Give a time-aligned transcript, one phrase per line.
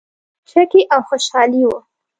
[0.49, 1.79] چکې او خوشحالي وه.